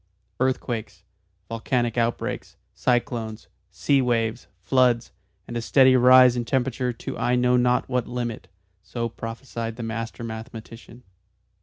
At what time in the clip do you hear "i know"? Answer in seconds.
7.19-7.55